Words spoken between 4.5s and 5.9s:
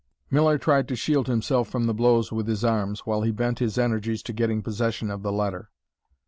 possession of the letter.